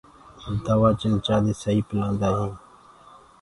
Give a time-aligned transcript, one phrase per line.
[0.63, 2.57] دوآ چمچآ دي سئي پلآندآ هينٚ۔